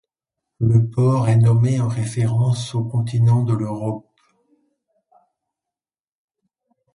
[0.59, 4.09] Le port est nommé en référence au continent de l'Europe.